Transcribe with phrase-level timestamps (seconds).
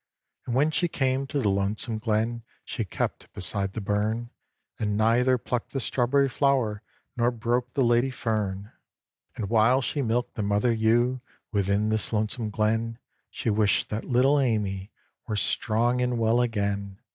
[0.47, 4.31] And when she came to the lonesome glen, She kept beside the burn,
[4.79, 6.81] And neither plucked the strawberry flower,
[7.15, 8.71] Nor broke the lady fern.
[9.35, 12.97] And while she milked the mother ewe Within this lonesome glen,
[13.29, 14.89] She wished that little Amy
[15.27, 16.97] Were strong and well again.